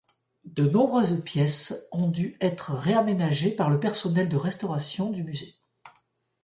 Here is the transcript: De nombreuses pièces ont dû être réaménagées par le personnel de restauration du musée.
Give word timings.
De 0.45 0.67
nombreuses 0.67 1.21
pièces 1.23 1.87
ont 1.91 2.07
dû 2.07 2.35
être 2.41 2.73
réaménagées 2.73 3.51
par 3.55 3.69
le 3.69 3.79
personnel 3.79 4.29
de 4.29 4.35
restauration 4.35 5.11
du 5.11 5.23
musée. 5.23 5.57